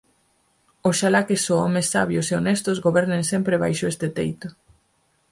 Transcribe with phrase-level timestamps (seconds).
[0.89, 4.47] Oxalá que só homes sabios e honestos gobernen sempre baixo este teito".